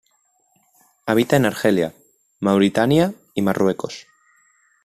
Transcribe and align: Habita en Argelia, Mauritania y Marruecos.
Habita 1.05 1.35
en 1.35 1.45
Argelia, 1.45 1.93
Mauritania 2.39 3.13
y 3.35 3.43
Marruecos. 3.43 4.07